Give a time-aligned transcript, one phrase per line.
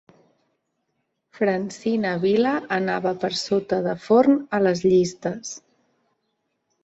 [1.39, 5.53] Francina Vila anava per sota de Forn a les llistes